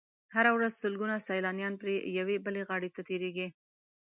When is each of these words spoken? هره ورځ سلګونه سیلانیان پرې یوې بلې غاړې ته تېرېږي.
هره 0.33 0.51
ورځ 0.57 0.71
سلګونه 0.83 1.15
سیلانیان 1.27 1.73
پرې 1.81 1.93
یوې 2.19 2.37
بلې 2.45 2.61
غاړې 2.69 2.89
ته 2.95 3.01
تېرېږي. 3.07 3.47